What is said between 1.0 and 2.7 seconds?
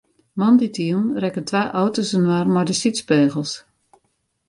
rekken twa auto's inoar mei